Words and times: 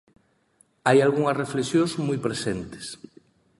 Hai 0.87 0.97
algunhas 1.01 1.39
reflexións 1.43 1.91
moi 2.07 2.17
presentes. 2.27 2.85